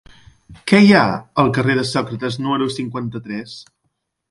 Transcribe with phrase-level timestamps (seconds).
[0.71, 1.03] Què hi ha
[1.43, 3.57] al carrer de Sòcrates número cinquanta-tres?